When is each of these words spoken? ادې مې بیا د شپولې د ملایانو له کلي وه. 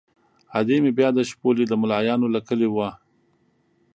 ادې 0.59 0.75
مې 0.83 0.91
بیا 0.97 1.09
د 1.13 1.19
شپولې 1.29 1.65
د 1.67 1.73
ملایانو 1.81 2.27
له 2.35 2.39
کلي 2.47 2.67
وه. 2.75 2.89